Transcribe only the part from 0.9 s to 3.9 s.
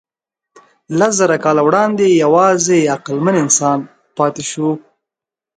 لسزره کاله وړاندې یواځې عقلمن انسان